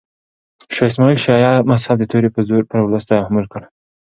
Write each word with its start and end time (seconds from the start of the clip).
شاه 0.75 0.89
اسماعیل 0.91 1.17
شیعه 1.25 1.51
مذهب 1.71 1.97
د 1.99 2.03
تورې 2.11 2.29
په 2.35 2.41
زور 2.49 2.63
پر 2.69 2.79
ولس 2.83 3.03
تحمیل 3.09 3.45
کړ. 3.53 3.61